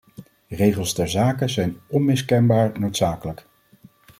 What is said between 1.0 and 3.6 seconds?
zake zijn onmiskenbaar noodzakelijk.